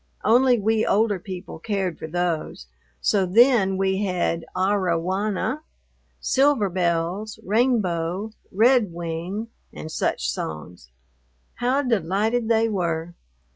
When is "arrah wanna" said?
4.55-5.61